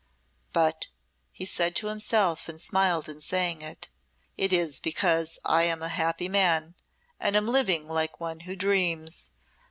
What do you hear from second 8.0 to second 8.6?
one who